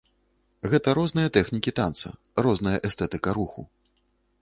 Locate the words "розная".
2.47-2.77